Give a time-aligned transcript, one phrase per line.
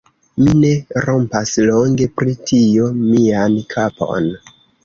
[0.45, 0.71] Mi ne
[1.05, 4.33] rompas longe pri tio mian kapon.